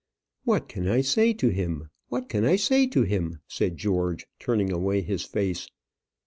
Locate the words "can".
0.67-0.87, 2.27-2.43